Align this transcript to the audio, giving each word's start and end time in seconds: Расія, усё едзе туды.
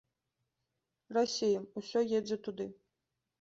Расія, 1.17 1.59
усё 1.83 1.99
едзе 2.21 2.37
туды. 2.49 2.69